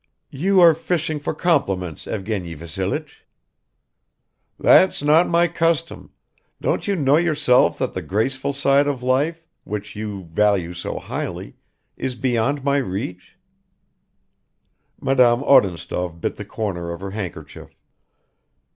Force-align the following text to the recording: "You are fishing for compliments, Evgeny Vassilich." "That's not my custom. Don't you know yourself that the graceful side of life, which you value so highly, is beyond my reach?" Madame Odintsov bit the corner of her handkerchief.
"You 0.31 0.59
are 0.61 0.73
fishing 0.73 1.19
for 1.19 1.35
compliments, 1.35 2.07
Evgeny 2.07 2.55
Vassilich." 2.55 3.23
"That's 4.59 5.03
not 5.03 5.29
my 5.29 5.47
custom. 5.47 6.11
Don't 6.59 6.87
you 6.87 6.95
know 6.95 7.17
yourself 7.17 7.77
that 7.77 7.93
the 7.93 8.01
graceful 8.01 8.51
side 8.51 8.87
of 8.87 9.03
life, 9.03 9.45
which 9.63 9.95
you 9.95 10.23
value 10.23 10.73
so 10.73 10.97
highly, 10.97 11.55
is 11.97 12.15
beyond 12.15 12.63
my 12.63 12.77
reach?" 12.77 13.37
Madame 14.99 15.43
Odintsov 15.43 16.19
bit 16.19 16.35
the 16.35 16.45
corner 16.45 16.89
of 16.91 16.99
her 17.01 17.11
handkerchief. 17.11 17.77